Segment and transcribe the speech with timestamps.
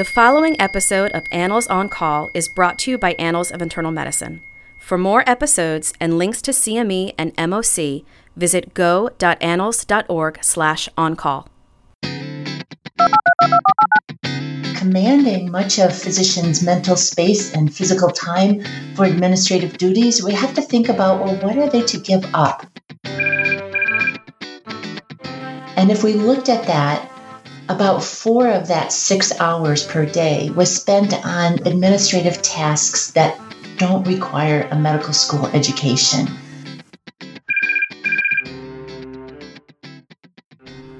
[0.00, 3.92] The following episode of Annals on Call is brought to you by Annals of Internal
[3.92, 4.40] Medicine.
[4.78, 11.48] For more episodes and links to CME and MOC, visit go.annals.org slash on-call.
[14.74, 18.64] Commanding much of physicians' mental space and physical time
[18.94, 22.64] for administrative duties, we have to think about, well, what are they to give up?
[25.76, 27.06] And if we looked at that,
[27.70, 33.40] about four of that six hours per day was spent on administrative tasks that
[33.76, 36.26] don't require a medical school education.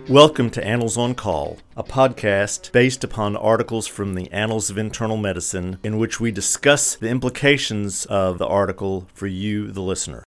[0.08, 5.16] Welcome to Annals on Call, a podcast based upon articles from the Annals of Internal
[5.16, 10.22] Medicine in which we discuss the implications of the article for you, the listener.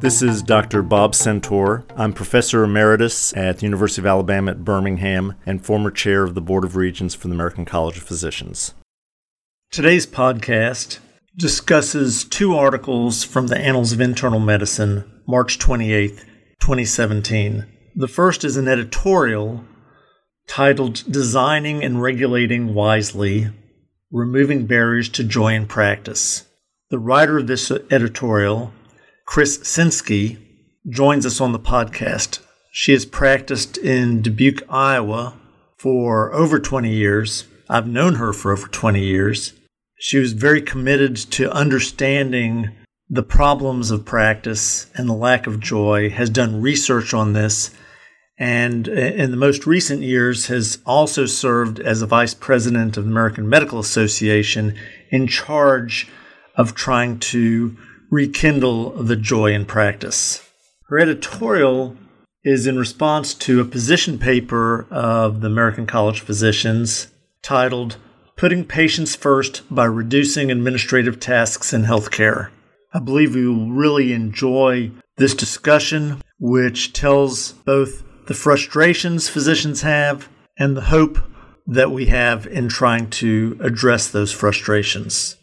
[0.00, 0.82] This is Dr.
[0.82, 1.82] Bob Centor.
[1.96, 6.42] I'm Professor Emeritus at the University of Alabama at Birmingham and former chair of the
[6.42, 8.74] Board of Regents for the American College of Physicians.
[9.70, 10.98] Today's podcast
[11.34, 16.10] discusses two articles from the Annals of Internal Medicine, March 28,
[16.60, 17.64] 2017.
[17.94, 19.64] The first is an editorial
[20.46, 23.48] titled Designing and Regulating Wisely
[24.12, 26.44] Removing Barriers to Joy in Practice.
[26.90, 28.72] The writer of this editorial
[29.26, 30.38] Chris Sinsky,
[30.88, 32.38] joins us on the podcast.
[32.70, 35.34] She has practiced in Dubuque, Iowa
[35.76, 37.44] for over 20 years.
[37.68, 39.52] I've known her for over 20 years.
[39.98, 42.70] She was very committed to understanding
[43.10, 47.74] the problems of practice and the lack of joy, has done research on this,
[48.38, 53.10] and in the most recent years has also served as a vice president of the
[53.10, 54.76] American Medical Association
[55.10, 56.08] in charge
[56.54, 57.76] of trying to
[58.10, 60.48] rekindle the joy in practice.
[60.88, 61.96] Her editorial
[62.44, 67.08] is in response to a position paper of the American College of Physicians
[67.42, 67.96] titled
[68.36, 72.50] Putting Patients First by Reducing Administrative Tasks in Healthcare.
[72.94, 80.28] I believe you will really enjoy this discussion, which tells both the frustrations physicians have
[80.58, 81.18] and the hope
[81.66, 85.36] that we have in trying to address those frustrations.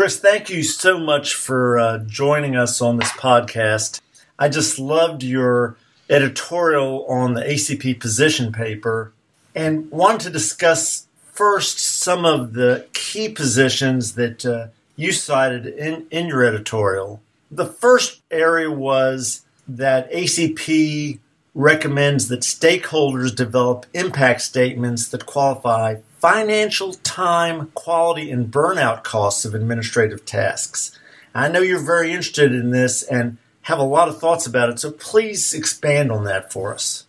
[0.00, 4.00] Chris, thank you so much for uh, joining us on this podcast.
[4.38, 5.76] I just loved your
[6.08, 9.12] editorial on the ACP position paper
[9.54, 16.06] and wanted to discuss first some of the key positions that uh, you cited in,
[16.10, 17.20] in your editorial.
[17.50, 21.18] The first area was that ACP
[21.54, 29.54] recommends that stakeholders develop impact statements that qualify financial time, quality, and burnout costs of
[29.54, 30.98] administrative tasks.
[31.34, 34.78] I know you're very interested in this and have a lot of thoughts about it,
[34.78, 37.06] so please expand on that for us.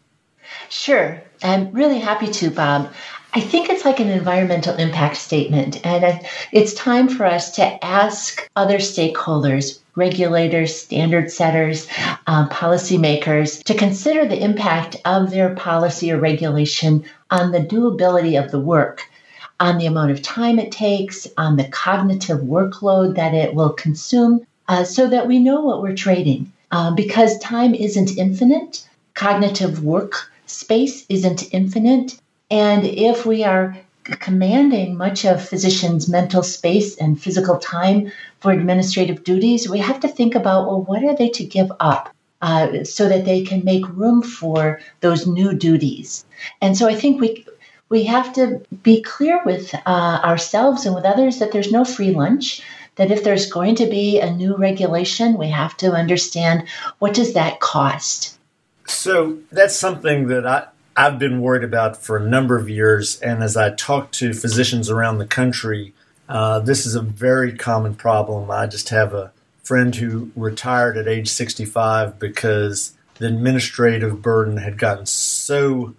[0.70, 1.22] Sure.
[1.44, 2.94] I'm really happy to, Bob.
[3.34, 6.20] I think it's like an environmental impact statement, and
[6.52, 11.88] it's time for us to ask other stakeholders, regulators, standard setters,
[12.28, 18.52] um, policymakers, to consider the impact of their policy or regulation on the doability of
[18.52, 19.04] the work,
[19.62, 24.46] on the amount of time it takes, on the cognitive workload that it will consume,
[24.68, 26.52] uh, so that we know what we're trading.
[26.70, 32.20] Uh, because time isn't infinite, cognitive work space isn't infinite.
[32.52, 39.24] And if we are commanding much of physicians' mental space and physical time for administrative
[39.24, 42.14] duties, we have to think about well, what are they to give up?
[42.42, 46.26] Uh, so that they can make room for those new duties.
[46.60, 47.46] And so I think we
[47.88, 52.12] we have to be clear with uh, ourselves and with others that there's no free
[52.12, 52.64] lunch.
[52.96, 56.68] That if there's going to be a new regulation, we have to understand
[57.00, 58.38] what does that cost.
[58.88, 63.42] So that's something that I I've been worried about for a number of years, and
[63.42, 65.94] as I talk to physicians around the country,
[66.28, 68.52] uh, this is a very common problem.
[68.52, 69.32] I just have a
[69.64, 75.96] friend who retired at age 65 because the administrative burden had gotten so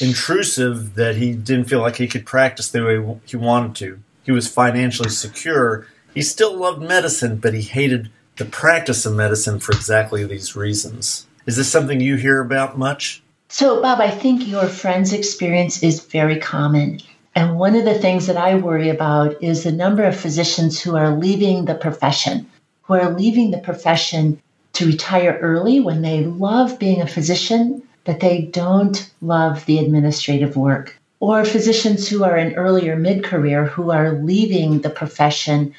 [0.00, 3.98] intrusive that he didn't feel like he could practice the way he wanted to.
[4.22, 5.86] He was financially secure.
[6.14, 11.26] He still loved medicine, but he hated the practice of medicine for exactly these reasons.
[11.46, 13.22] Is this something you hear about much?
[13.48, 17.00] So, Bob, I think your friend's experience is very common.
[17.34, 20.96] And one of the things that I worry about is the number of physicians who
[20.96, 22.46] are leaving the profession
[22.86, 24.40] who are leaving the profession
[24.74, 30.56] to retire early when they love being a physician, but they don't love the administrative
[30.56, 30.96] work.
[31.18, 35.74] Or physicians who are in earlier mid career who are leaving the profession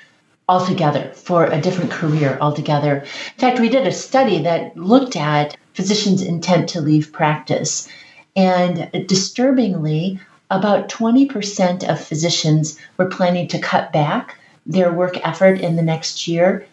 [0.50, 2.98] altogether for a different career altogether.
[3.00, 7.88] In fact, we did a study that looked at physicians' intent to leave practice.
[8.36, 15.76] And disturbingly, about 20% of physicians were planning to cut back their work effort in
[15.76, 16.66] the next year.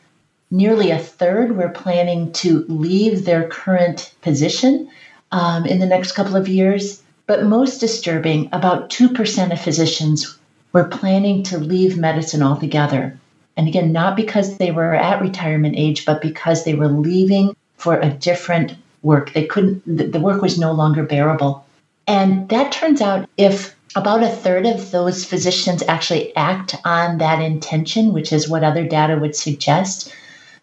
[0.50, 4.88] Nearly a third were planning to leave their current position
[5.32, 7.03] um, in the next couple of years.
[7.27, 10.38] But most disturbing, about 2% of physicians
[10.73, 13.19] were planning to leave medicine altogether.
[13.56, 18.01] And again, not because they were at retirement age, but because they were leaving for
[18.01, 19.33] a different work.
[19.33, 21.65] They couldn't, the work was no longer bearable.
[22.06, 27.41] And that turns out if about a third of those physicians actually act on that
[27.41, 30.12] intention, which is what other data would suggest,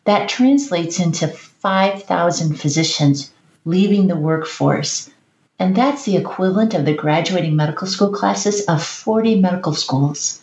[0.03, 3.31] that translates into 5,000 physicians
[3.63, 5.09] leaving the workforce.
[5.59, 10.40] And that's the equivalent of the graduating medical school classes of 40 medical schools.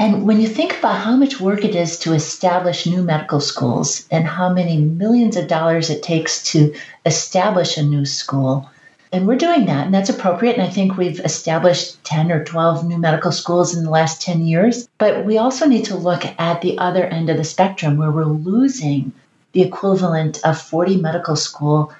[0.00, 4.08] And when you think about how much work it is to establish new medical schools
[4.10, 6.74] and how many millions of dollars it takes to
[7.04, 8.70] establish a new school,
[9.12, 10.56] and we're doing that, and that's appropriate.
[10.56, 14.46] And I think we've established 10 or 12 new medical schools in the last 10
[14.46, 14.88] years.
[14.96, 18.24] But we also need to look at the other end of the spectrum where we're
[18.24, 19.12] losing
[19.52, 21.92] the equivalent of 40 medical school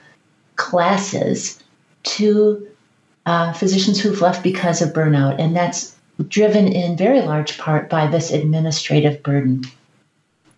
[0.57, 1.63] classes
[2.05, 2.67] to
[3.27, 5.39] uh, physicians who've left because of burnout.
[5.39, 5.97] And that's
[6.29, 9.63] driven in very large part by this administrative burden.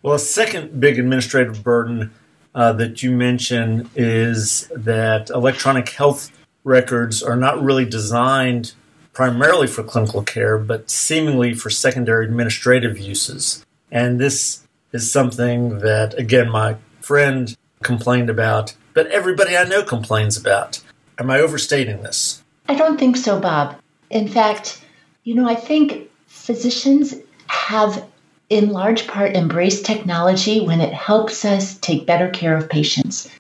[0.03, 2.13] Well, a second big administrative burden
[2.55, 6.31] uh, that you mentioned is that electronic health
[6.65, 8.75] records are not really designed
[9.13, 13.65] primarily for clinical care, but seemingly for secondary administrative uses.
[13.91, 20.37] And this is something that, again, my friend complained about, but everybody I know complains
[20.37, 20.83] about.
[21.19, 22.43] Am I overstating this?
[22.69, 23.77] I don't think so, Bob.
[24.11, 24.82] In fact,
[25.25, 27.15] you know, I think physicians
[27.47, 28.05] have
[28.49, 33.31] in large part embraced technology when it helps us take better care of patients.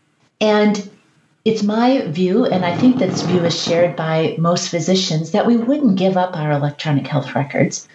[0.40, 0.90] And
[1.44, 5.56] it's my view, and I think this view is shared by most physicians, that we
[5.56, 7.88] wouldn't give up our electronic health records.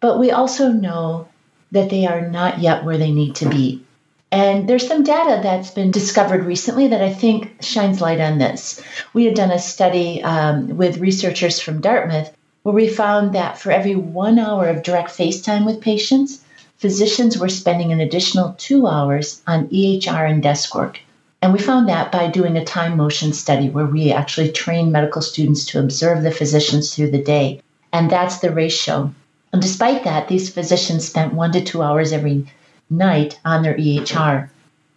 [0.00, 1.28] But we also know
[1.70, 3.84] that they are not yet where they need to be.
[4.30, 8.82] And there's some data that's been discovered recently that I think shines light on this.
[9.14, 12.30] We had done a study um, with researchers from Dartmouth
[12.62, 16.40] where we found that for every one hour of direct FaceTime with patients,
[16.76, 21.00] physicians were spending an additional two hours on EHR and desk work.
[21.40, 25.22] And we found that by doing a time motion study where we actually trained medical
[25.22, 27.62] students to observe the physicians through the day.
[27.92, 29.14] And that's the ratio.
[29.52, 32.46] And despite that, these physicians spent one to two hours every
[32.90, 34.48] night on their EHR.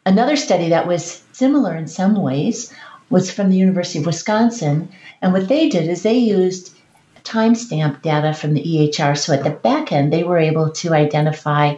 [0.06, 2.74] Another study that was similar in some ways
[3.10, 4.90] was from the University of Wisconsin.
[5.22, 6.76] And what they did is they used
[7.24, 9.18] timestamp data from the EHR.
[9.18, 11.76] So at the back end, they were able to identify,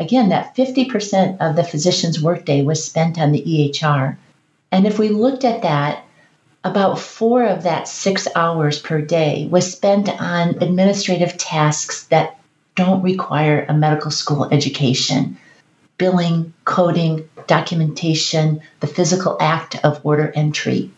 [0.00, 4.16] again, that 50% of the physician's workday was spent on the EHR.
[4.72, 6.04] And if we looked at that,
[6.64, 12.38] about four of that six hours per day was spent on administrative tasks that
[12.74, 15.38] don't require a medical school education
[15.98, 20.90] billing, coding, documentation, the physical act of order entry.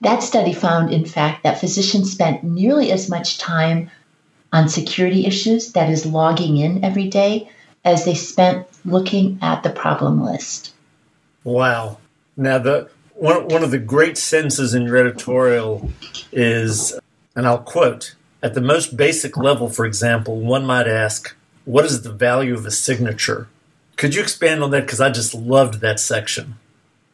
[0.00, 3.90] That study found, in fact, that physicians spent nearly as much time
[4.52, 7.50] on security issues, that is, logging in every day,
[7.84, 10.72] as they spent looking at the problem list.
[11.44, 11.98] Wow.
[12.36, 15.90] Now, the one, one of the great sentences in your editorial
[16.30, 16.98] is,
[17.34, 21.34] and I'll quote, at the most basic level, for example, one might ask,
[21.64, 23.48] what is the value of a signature?
[23.96, 24.82] Could you expand on that?
[24.82, 26.56] Because I just loved that section.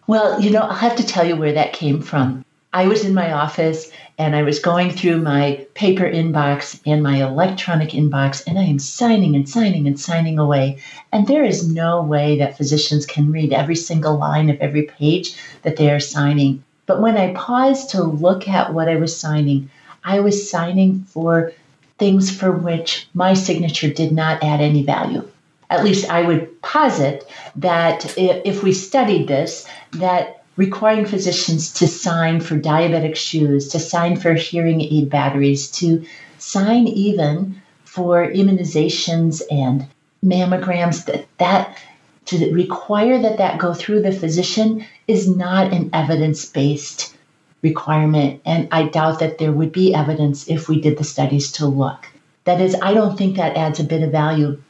[0.08, 2.44] Well, you know, I'll have to tell you where that came from.
[2.74, 7.22] I was in my office and I was going through my paper inbox and my
[7.22, 10.78] electronic inbox, and I am signing and signing and signing away.
[11.12, 15.36] And there is no way that physicians can read every single line of every page
[15.62, 16.64] that they are signing.
[16.86, 19.70] But when I paused to look at what I was signing,
[20.04, 21.52] I was signing for
[21.98, 25.28] things for which my signature did not add any value.
[25.70, 32.40] At least I would posit that if we studied this, that requiring physicians to sign
[32.40, 36.04] for diabetic shoes, to sign for hearing aid batteries, to
[36.38, 39.86] sign even for immunizations and
[40.24, 41.78] mammograms that that
[42.24, 47.14] to require that that go through the physician is not an evidence-based
[47.62, 51.66] requirement and i doubt that there would be evidence if we did the studies to
[51.66, 52.08] look.
[52.44, 54.62] That is i don't think that adds a bit of value.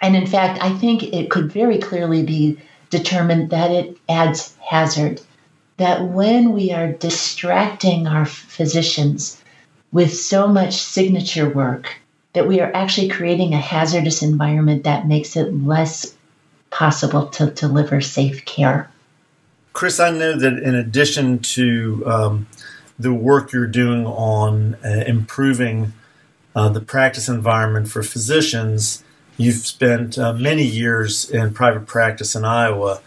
[0.00, 2.58] And in fact i think it could very clearly be
[2.96, 5.20] determined that it adds hazard.
[5.76, 9.42] That when we are distracting our physicians
[9.90, 11.96] with so much signature work,
[12.32, 16.14] that we are actually creating a hazardous environment that makes it less
[16.70, 18.90] possible to deliver safe care.
[19.72, 22.46] Chris, I know that in addition to um,
[22.98, 25.92] the work you're doing on uh, improving
[26.54, 29.03] uh, the practice environment for physicians,
[29.36, 33.00] you've spent uh, many years in private practice in Iowa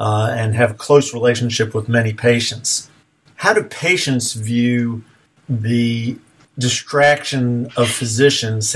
[0.00, 2.90] uh, and have a close relationship with many patients.
[3.36, 5.04] How do patients view
[5.48, 6.18] the
[6.58, 8.74] distraction of physicians?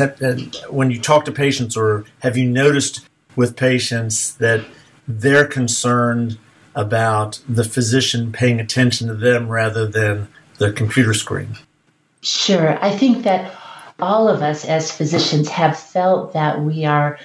[0.68, 4.64] When you talk to patients, or have you noticed with patients that
[5.08, 6.38] they're concerned
[6.74, 10.28] about the physician paying attention to them rather than
[10.58, 11.56] the computer screen?
[12.22, 12.82] Sure.
[12.84, 13.50] I think that
[14.02, 17.18] all of us as physicians have felt that we are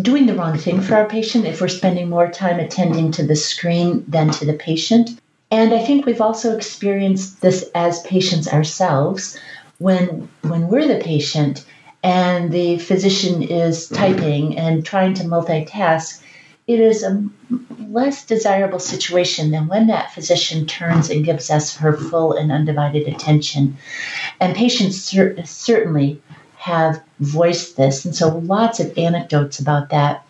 [0.00, 3.36] doing the wrong thing for our patient if we're spending more time attending to the
[3.36, 5.10] screen than to the patient.
[5.50, 9.38] And I think we've also experienced this as patients ourselves
[9.78, 11.64] when when we're the patient
[12.02, 16.22] and the physician is typing and trying to multitask,
[16.66, 17.24] it is a
[17.88, 23.08] less desirable situation than when that physician turns and gives us her full and undivided
[23.08, 23.76] attention.
[24.40, 26.22] And patients cer- certainly
[26.56, 30.26] have voiced this, and so lots of anecdotes about that.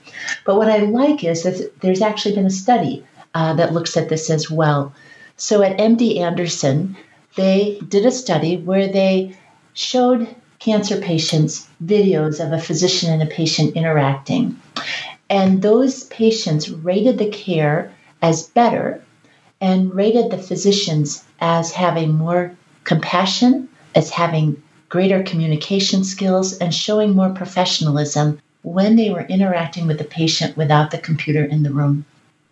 [0.46, 4.08] But what I like is that there's actually been a study uh, that looks at
[4.08, 4.94] this as well.
[5.36, 6.96] So at MD Anderson,
[7.36, 9.36] they did a study where they
[9.74, 14.60] showed cancer patients videos of a physician and a patient interacting.
[15.30, 19.00] And those patients rated the care as better
[19.60, 27.14] and rated the physicians as having more compassion, as having greater communication skills, and showing
[27.14, 32.04] more professionalism when they were interacting with the patient without the computer in the room.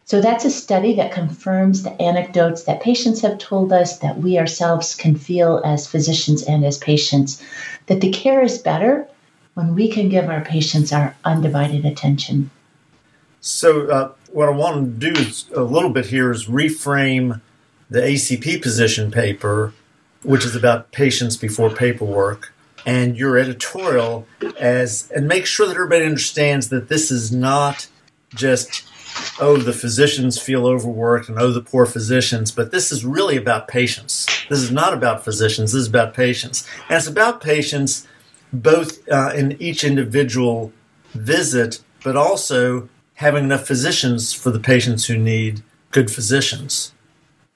[0.04, 4.38] So that's a study that confirms the anecdotes that patients have told us that we
[4.38, 7.42] ourselves can feel as physicians and as patients
[7.86, 9.08] that the care is better
[9.54, 12.50] when we can give our patients our undivided attention.
[13.40, 17.40] So, uh, what I want to do a little bit here is reframe
[17.88, 19.72] the ACP position paper,
[20.22, 22.52] which is about patients before paperwork,
[22.84, 24.26] and your editorial
[24.58, 27.88] as, and make sure that everybody understands that this is not
[28.34, 28.84] just,
[29.40, 33.68] oh, the physicians feel overworked and oh, the poor physicians, but this is really about
[33.68, 34.26] patients.
[34.48, 36.68] This is not about physicians, this is about patients.
[36.88, 38.06] And it's about patients
[38.52, 40.72] both uh, in each individual
[41.14, 42.88] visit, but also
[43.18, 45.60] having enough physicians for the patients who need
[45.90, 46.92] good physicians.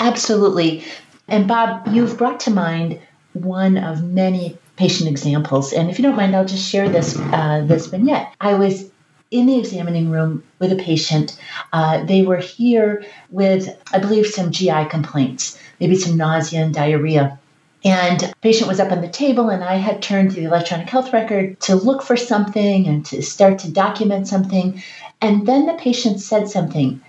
[0.01, 0.85] Absolutely.
[1.29, 2.99] And Bob, you've brought to mind
[3.33, 5.73] one of many patient examples.
[5.73, 8.35] And if you don't mind, I'll just share this uh, this vignette.
[8.41, 8.91] I was
[9.31, 11.39] in the examining room with a patient.
[11.73, 17.39] Uh, they were here with, I believe, some GI complaints, maybe some nausea and diarrhea.
[17.85, 21.13] And patient was up on the table, and I had turned to the electronic health
[21.13, 24.83] record to look for something and to start to document something.
[25.21, 27.01] And then the patient said something,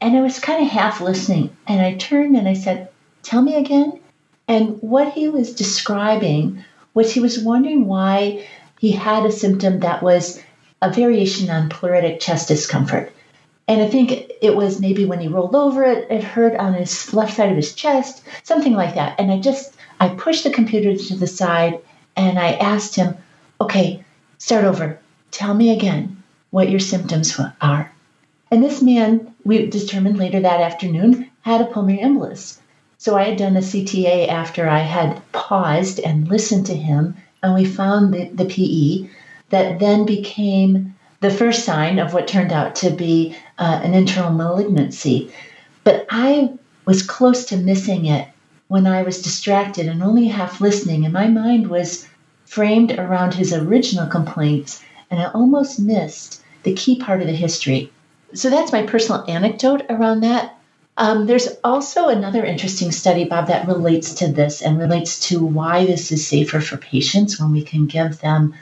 [0.00, 1.56] and I was kind of half listening.
[1.66, 2.88] And I turned and I said,
[3.22, 4.00] Tell me again.
[4.48, 6.64] And what he was describing
[6.94, 8.46] was he was wondering why
[8.80, 10.42] he had a symptom that was
[10.82, 13.12] a variation on pleuritic chest discomfort.
[13.68, 17.12] And I think it was maybe when he rolled over, it, it hurt on his
[17.12, 19.18] left side of his chest, something like that.
[19.18, 21.80] And I just, I pushed the computer to the side
[22.16, 23.16] and I asked him,
[23.60, 24.04] okay,
[24.38, 24.98] start over.
[25.30, 27.92] Tell me again what your symptoms are.
[28.50, 32.58] And this man, we determined later that afternoon, had a pulmonary embolus.
[32.98, 37.54] So I had done a CTA after I had paused and listened to him, and
[37.54, 39.08] we found the, the PE
[39.50, 44.32] that then became the first sign of what turned out to be uh, an internal
[44.32, 45.32] malignancy.
[45.84, 46.52] But I
[46.84, 48.28] was close to missing it
[48.68, 52.06] when I was distracted and only half listening, and my mind was
[52.44, 57.92] framed around his original complaints, and I almost missed the key part of the history.
[58.34, 60.58] So that's my personal anecdote around that.
[60.98, 65.84] Um, there's also another interesting study, Bob, that relates to this and relates to why
[65.84, 68.54] this is safer for patients when we can give them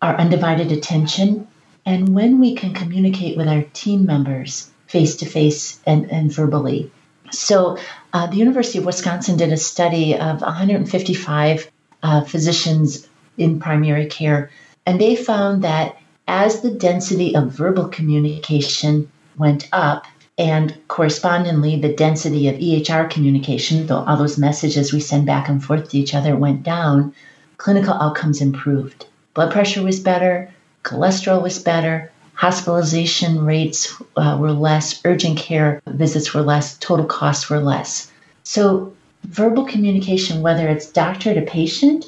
[0.00, 1.46] our undivided attention
[1.84, 6.90] and when we can communicate with our team members face to face and verbally.
[7.32, 7.78] So,
[8.12, 11.70] uh, the University of Wisconsin did a study of 155
[12.02, 13.08] uh, physicians
[13.38, 14.50] in primary care,
[14.84, 15.96] and they found that
[16.28, 20.06] as the density of verbal communication went up,
[20.38, 25.64] and correspondingly the density of EHR communication, though all those messages we send back and
[25.64, 27.14] forth to each other went down,
[27.56, 29.06] clinical outcomes improved.
[29.34, 30.52] Blood pressure was better,
[30.84, 32.11] cholesterol was better,
[32.42, 38.10] hospitalization rates uh, were less, urgent care visits were less, total costs were less.
[38.42, 42.06] So, verbal communication, whether it's doctor to patient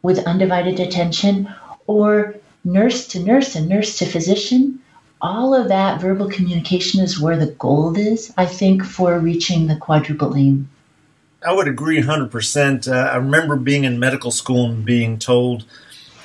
[0.00, 1.52] with undivided attention
[1.88, 4.78] or nurse to nurse and nurse to physician,
[5.20, 9.74] all of that verbal communication is where the gold is, I think, for reaching the
[9.74, 10.68] quadruple aim.
[11.44, 12.86] I would agree 100%.
[12.86, 15.64] Uh, I remember being in medical school and being told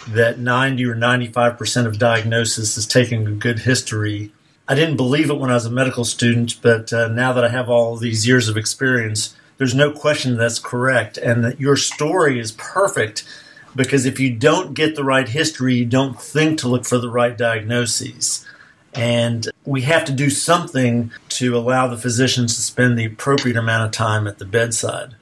[0.09, 4.31] that 90 or 95% of diagnosis is taking a good history.
[4.67, 7.49] I didn't believe it when I was a medical student, but uh, now that I
[7.49, 11.17] have all these years of experience, there's no question that's correct.
[11.17, 13.25] And that your story is perfect
[13.75, 17.09] because if you don't get the right history, you don't think to look for the
[17.09, 18.45] right diagnoses.
[18.93, 23.85] And we have to do something to allow the physicians to spend the appropriate amount
[23.85, 25.15] of time at the bedside.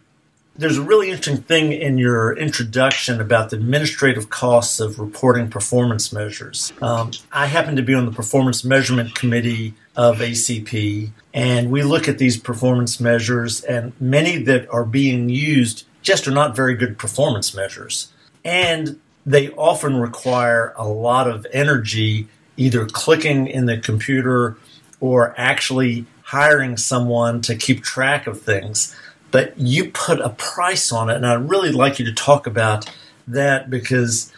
[0.57, 6.13] There's a really interesting thing in your introduction about the administrative costs of reporting performance
[6.13, 6.71] measures.
[6.81, 12.07] Um, I happen to be on the performance measurement committee of ACP, and we look
[12.07, 16.97] at these performance measures, and many that are being used just are not very good
[16.97, 18.13] performance measures.
[18.45, 24.55] And they often require a lot of energy, either clicking in the computer
[25.01, 28.95] or actually hiring someone to keep track of things
[29.35, 31.17] but you put a price on it.
[31.17, 32.89] And I'd really like you to talk about
[33.27, 34.31] that because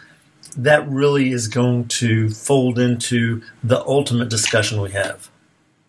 [0.57, 5.29] that really is going to fold into the ultimate discussion we have.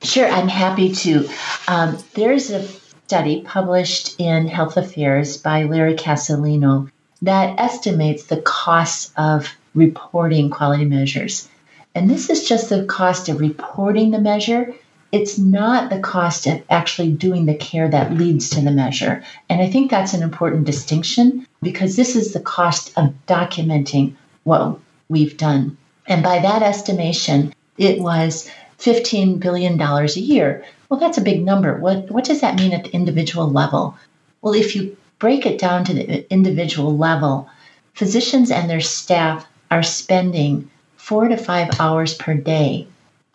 [0.02, 1.26] Sure, I'm happy to.
[1.68, 2.62] Um, there's a
[3.06, 6.90] study published in Health Affairs by Larry Casalino
[7.22, 11.48] that estimates the costs of reporting quality measures.
[11.94, 14.74] And this is just the cost of reporting the measure
[15.10, 19.24] it's not the cost of actually doing the care that leads to the measure.
[19.48, 24.78] And I think that's an important distinction because this is the cost of documenting what
[25.08, 25.76] we've done.
[26.06, 28.50] And by that estimation, it was
[28.80, 30.64] $15 billion a year.
[30.88, 31.78] Well, that's a big number.
[31.78, 33.96] What, what does that mean at the individual level?
[34.42, 37.48] Well, if you break it down to the individual level,
[37.94, 42.86] physicians and their staff are spending four to five hours per day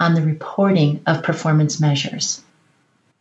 [0.03, 2.41] on the reporting of performance measures.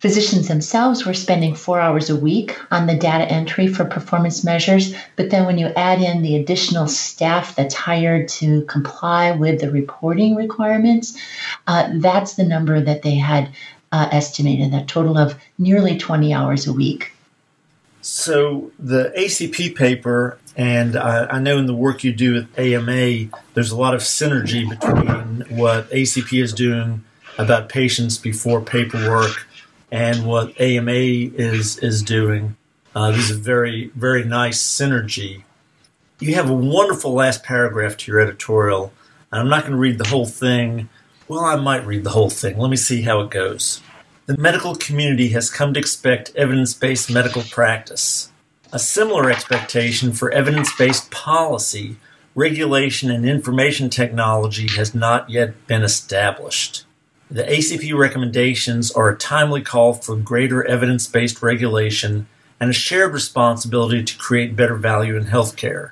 [0.00, 4.92] Physicians themselves were spending four hours a week on the data entry for performance measures,
[5.14, 9.70] but then when you add in the additional staff that's hired to comply with the
[9.70, 11.16] reporting requirements,
[11.68, 13.48] uh, that's the number that they had
[13.92, 17.12] uh, estimated, that total of nearly 20 hours a week.
[18.00, 23.30] So the ACP paper, and I, I, know in the work you do with AMA,
[23.54, 27.04] there's a lot of synergy between what ACP is doing
[27.38, 29.46] about patients before paperwork
[29.90, 32.56] and what AMA is is doing.
[32.94, 35.44] Uh, there's a very very nice synergy.
[36.18, 38.92] You have a wonderful last paragraph to your editorial,
[39.30, 40.88] and I'm not going to read the whole thing.
[41.28, 42.58] Well, I might read the whole thing.
[42.58, 43.80] Let me see how it goes.
[44.26, 48.31] The medical community has come to expect evidence based medical practice.
[48.74, 51.96] A similar expectation for evidence based policy,
[52.34, 56.86] regulation, and information technology has not yet been established.
[57.30, 62.26] The ACP recommendations are a timely call for greater evidence based regulation
[62.58, 65.90] and a shared responsibility to create better value in healthcare.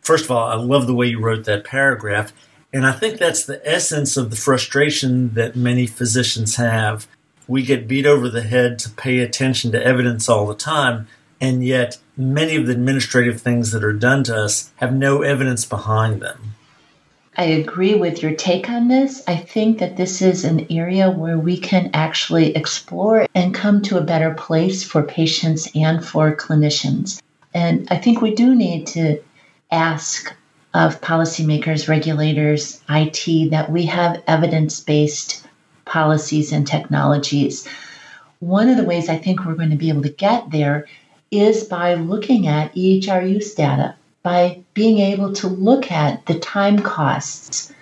[0.00, 2.32] First of all, I love the way you wrote that paragraph,
[2.72, 7.06] and I think that's the essence of the frustration that many physicians have
[7.46, 11.06] we get beat over the head to pay attention to evidence all the time,
[11.40, 15.64] and yet many of the administrative things that are done to us have no evidence
[15.64, 16.54] behind them.
[17.36, 19.22] I agree with your take on this.
[19.26, 23.98] I think that this is an area where we can actually explore and come to
[23.98, 27.20] a better place for patients and for clinicians.
[27.52, 29.20] And I think we do need to
[29.72, 30.32] ask
[30.74, 35.44] of policymakers, regulators, IT, that we have evidence based
[35.84, 37.66] policies and technologies.
[38.40, 40.86] One of the ways I think we're going to be able to get there
[41.40, 46.78] is by looking at EHR use data, by being able to look at the time
[46.78, 47.72] costs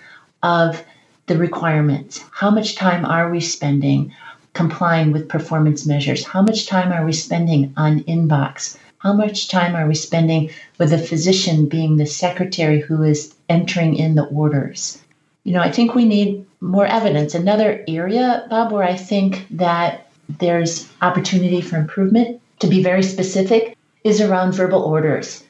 [0.41, 0.83] of
[1.27, 2.23] the requirements.
[2.31, 4.13] How much time are we spending
[4.53, 6.25] complying with performance measures?
[6.25, 8.77] How much time are we spending on inbox?
[8.97, 13.95] How much time are we spending with the physician being the secretary who is entering
[13.95, 14.97] in the orders?
[15.43, 17.35] You know, I think we need more evidence.
[17.35, 23.77] Another area, Bob, where I think that there's opportunity for improvement, to be very specific,
[24.03, 25.43] is around verbal orders.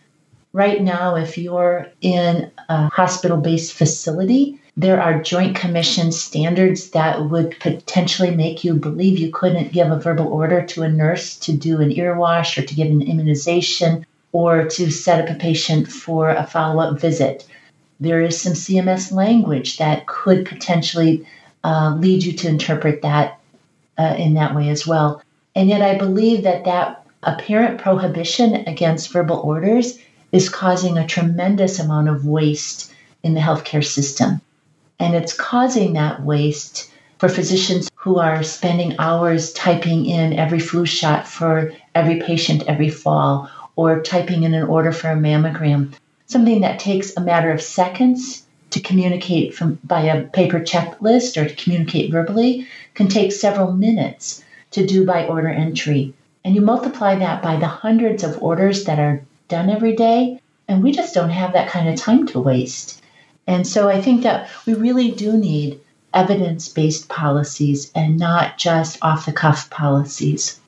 [0.51, 7.29] Right now, if you're in a hospital based facility, there are joint commission standards that
[7.29, 11.53] would potentially make you believe you couldn't give a verbal order to a nurse to
[11.53, 15.87] do an ear wash or to give an immunization or to set up a patient
[15.87, 17.47] for a follow up visit
[18.03, 21.25] there is some CMS language that could potentially
[21.63, 23.39] uh, lead you to interpret that
[23.97, 25.21] uh, in that way as well.
[25.55, 29.97] And yet, I believe that that apparent prohibition against verbal orders
[30.31, 32.91] is causing a tremendous amount of waste
[33.23, 34.41] in the healthcare system.
[34.99, 40.85] And it's causing that waste for physicians who are spending hours typing in every flu
[40.85, 45.93] shot for every patient every fall or typing in an order for a mammogram,
[46.27, 51.47] something that takes a matter of seconds to communicate from by a paper checklist or
[51.47, 56.13] to communicate verbally can take several minutes to do by order entry.
[56.45, 60.83] And you multiply that by the hundreds of orders that are done every day, and
[60.83, 63.01] we just don't have that kind of time to waste.
[63.47, 65.79] And so I think that we really do need
[66.13, 70.59] evidence based policies and not just off the cuff policies.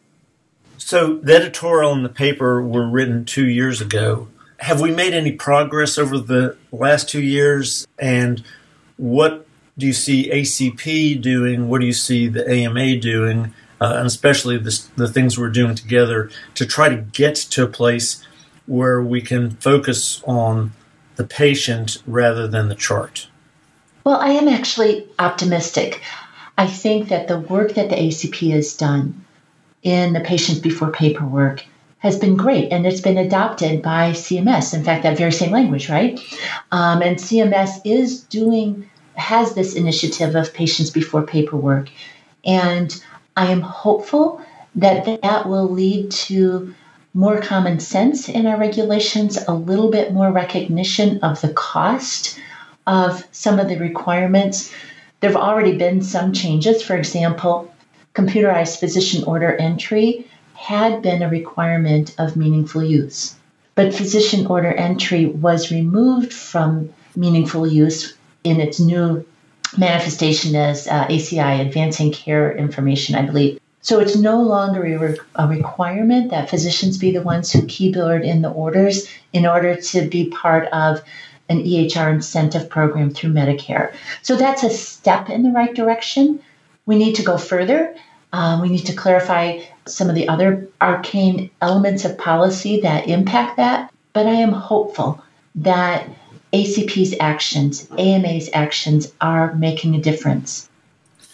[0.78, 4.28] So, the editorial and the paper were written two years ago.
[4.58, 7.88] Have we made any progress over the last two years?
[7.98, 8.44] And
[8.98, 11.70] what do you see ACP doing?
[11.70, 13.54] What do you see the AMA doing?
[13.82, 17.68] Uh, and especially this, the things we're doing together to try to get to a
[17.68, 18.26] place
[18.66, 20.72] where we can focus on
[21.16, 23.28] the patient rather than the chart.
[24.04, 26.02] Well, I am actually optimistic.
[26.58, 29.26] I think that the work that the ACP has done
[29.84, 31.66] in the patients before paperwork
[32.00, 34.74] has been great and it's been adopted by CMS.
[34.74, 36.20] In fact, that very same language, right?
[36.72, 41.90] Um, and CMS is doing, has this initiative of patients before paperwork.
[42.44, 43.04] And
[43.36, 44.42] I am hopeful
[44.76, 46.74] that that will lead to
[47.14, 52.38] more common sense in our regulations, a little bit more recognition of the cost
[52.88, 54.72] of some of the requirements.
[55.20, 56.82] There have already been some changes.
[56.82, 57.74] For example,
[58.14, 63.36] computerized physician order entry had been a requirement of meaningful use,
[63.76, 69.26] but physician order entry was removed from meaningful use in its new
[69.78, 73.60] manifestation as uh, ACI, Advancing Care Information, I believe.
[73.82, 78.24] So it's no longer a, re- a, requirement that physicians be the ones who keyboard
[78.24, 81.04] in the orders in order to be part of
[81.50, 83.94] an EHR incentive program through Medicare.
[84.24, 86.42] So that's a step in the right direction.
[86.88, 87.96] We need to go further.
[88.34, 93.58] Um, we need to clarify some of the other arcane elements of policy that impact
[93.58, 93.94] that.
[94.14, 95.24] But I am hopeful
[95.56, 96.10] that
[96.56, 100.70] ACP's actions, AMA's actions are making a difference.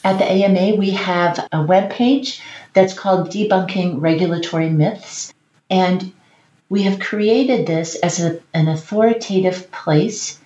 [0.04, 2.42] At the AMA, we have a web page
[2.74, 5.32] that's called Debunking Regulatory Myths.
[5.70, 6.12] And
[6.70, 10.40] we have created this as a, an authoritative place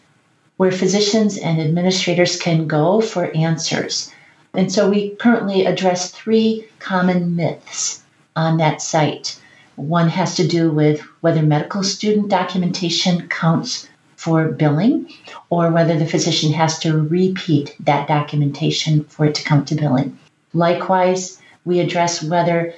[0.58, 4.12] where physicians and administrators can go for answers.
[4.54, 8.04] And so we currently address three common myths
[8.36, 9.40] on that site.
[9.78, 13.88] One has to do with whether medical student documentation counts
[14.26, 15.08] for billing
[15.52, 20.18] or whether the physician has to repeat that documentation for it to come to billing.
[20.52, 22.74] Likewise, we address whether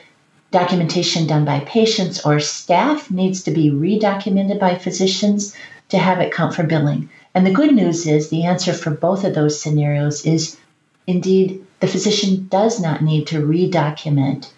[0.52, 5.56] documentation done by patients or staff needs to be redocumented by physicians
[5.88, 7.10] to have it count for billing.
[7.34, 10.58] And the good news is the answer for both of those scenarios is
[11.06, 14.52] indeed the physician does not need to redocument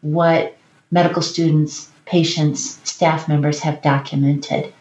[0.00, 0.56] what
[0.90, 4.72] medical students, patients, staff members have documented.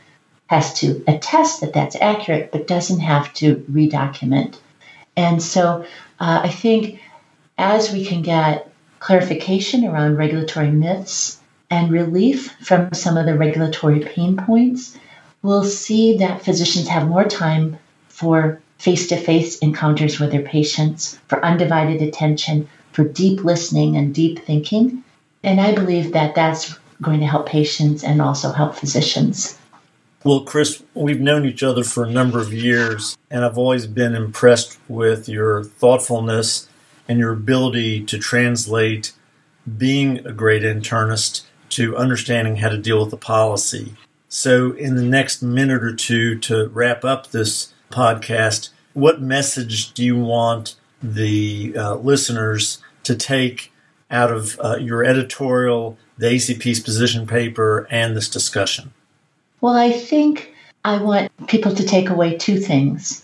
[0.51, 4.57] Has to attest that that's accurate, but doesn't have to redocument.
[5.15, 5.85] And so
[6.19, 6.99] uh, I think
[7.57, 14.01] as we can get clarification around regulatory myths, and relief from some of the regulatory
[14.01, 14.97] pain points,
[15.41, 21.17] we'll see that physicians have more time for face to face encounters with their patients,
[21.27, 25.01] for undivided attention, for deep listening and deep thinking.
[25.43, 29.57] And I believe that that's going to help patients and also help physicians.
[30.23, 34.13] Well, Chris, we've known each other for a number of years, and I've always been
[34.13, 36.67] impressed with your thoughtfulness
[37.07, 39.13] and your ability to translate
[39.77, 43.95] being a great internist to understanding how to deal with the policy.
[44.29, 50.05] So, in the next minute or two to wrap up this podcast, what message do
[50.05, 53.73] you want the uh, listeners to take
[54.11, 58.93] out of uh, your editorial, the ACP's position paper, and this discussion?
[59.61, 60.51] Well, I think
[60.83, 63.23] I want people to take away two things.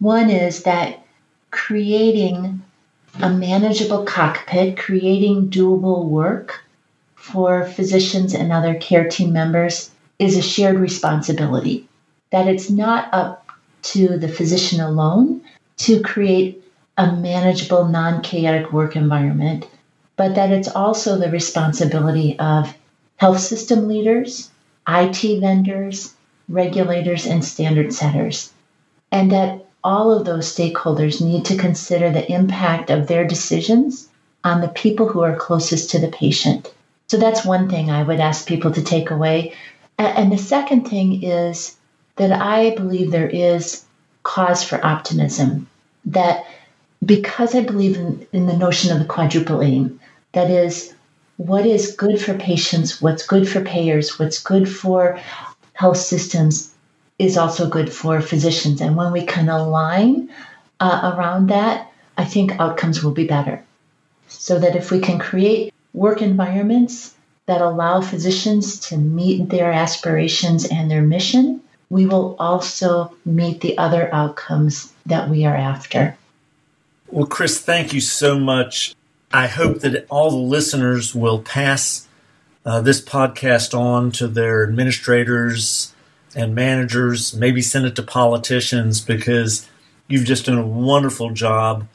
[0.00, 1.02] One is that
[1.50, 2.62] creating
[3.22, 6.62] a manageable cockpit, creating doable work
[7.14, 11.88] for physicians and other care team members is a shared responsibility.
[12.32, 13.46] That it's not up
[13.94, 15.40] to the physician alone
[15.78, 16.62] to create
[16.98, 19.66] a manageable, non chaotic work environment,
[20.16, 22.76] but that it's also the responsibility of
[23.16, 24.50] health system leaders,
[24.88, 26.14] IT vendors,
[26.48, 28.52] regulators, and standard setters.
[29.12, 34.08] And that all of those stakeholders need to consider the impact of their decisions
[34.44, 36.72] on the people who are closest to the patient.
[37.08, 39.54] So that's one thing I would ask people to take away.
[39.98, 41.76] And the second thing is
[42.16, 43.84] that I believe there is
[44.22, 45.68] cause for optimism,
[46.06, 46.44] that
[47.04, 50.00] because I believe in, in the notion of the quadruple aim,
[50.32, 50.94] that is,
[51.38, 55.18] what is good for patients, what's good for payers, what's good for
[55.72, 56.74] health systems
[57.18, 58.80] is also good for physicians.
[58.80, 60.30] And when we can align
[60.80, 63.64] uh, around that, I think outcomes will be better.
[64.26, 67.14] So that if we can create work environments
[67.46, 73.78] that allow physicians to meet their aspirations and their mission, we will also meet the
[73.78, 76.16] other outcomes that we are after.
[77.06, 78.94] Well, Chris, thank you so much.
[79.32, 82.08] I hope that all the listeners will pass
[82.64, 85.94] uh, this podcast on to their administrators
[86.34, 89.68] and managers, maybe send it to politicians because
[90.06, 91.86] you've just done a wonderful job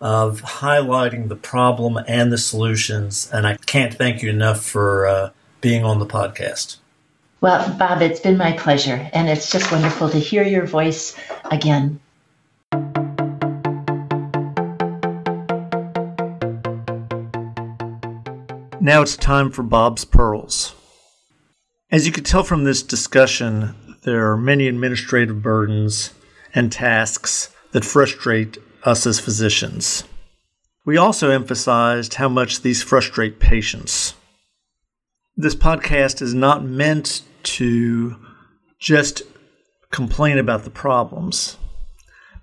[0.00, 3.30] of highlighting the problem and the solutions.
[3.32, 6.76] And I can't thank you enough for uh, being on the podcast.
[7.40, 9.10] Well, Bob, it's been my pleasure.
[9.12, 11.16] And it's just wonderful to hear your voice
[11.50, 12.00] again.
[18.84, 20.74] Now it's time for Bob's Pearls.
[21.92, 26.12] As you can tell from this discussion, there are many administrative burdens
[26.52, 30.02] and tasks that frustrate us as physicians.
[30.84, 34.14] We also emphasized how much these frustrate patients.
[35.36, 37.22] This podcast is not meant
[37.54, 38.16] to
[38.80, 39.22] just
[39.92, 41.56] complain about the problems,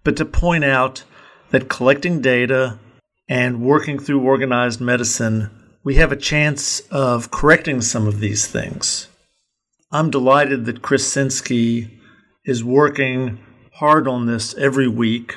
[0.05, 1.03] but to point out
[1.49, 2.79] that collecting data
[3.27, 5.51] and working through organized medicine
[5.83, 9.07] we have a chance of correcting some of these things.
[9.91, 11.89] I'm delighted that Chris Sinsky
[12.45, 13.39] is working
[13.73, 15.35] hard on this every week.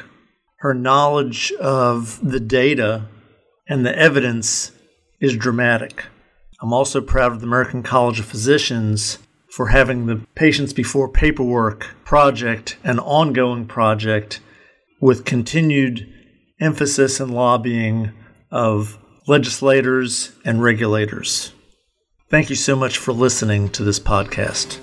[0.58, 3.08] Her knowledge of the data
[3.68, 4.72] and the evidence
[5.20, 6.04] is dramatic.
[6.60, 9.18] I'm also proud of the American College of Physicians
[9.50, 14.40] for having the Patients Before Paperwork project an ongoing project
[15.00, 16.08] with continued
[16.60, 18.12] emphasis and lobbying
[18.50, 21.52] of legislators, and regulators.
[22.28, 24.78] Thank you so much for listening to this podcast.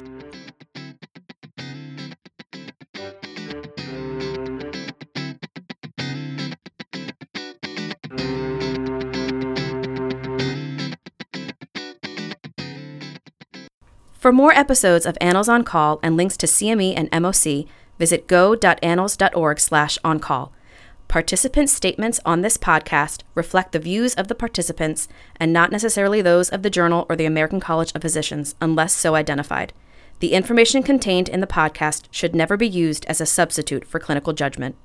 [14.19, 19.59] For more episodes of Annals on Call and links to CME and MOC, visit go.annals.org
[19.59, 20.53] slash on call.
[21.09, 25.07] Participant statements on this podcast reflect the views of the participants
[25.39, 29.15] and not necessarily those of the Journal or the American College of Physicians, unless so
[29.15, 29.73] identified.
[30.19, 34.33] The information contained in the podcast should never be used as a substitute for clinical
[34.33, 34.75] judgment.